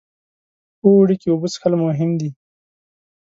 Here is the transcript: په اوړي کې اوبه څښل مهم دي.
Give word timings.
په 0.79 0.85
اوړي 0.93 1.15
کې 1.21 1.27
اوبه 1.31 1.47
څښل 1.53 1.73
مهم 1.83 2.11
دي. 2.19 2.29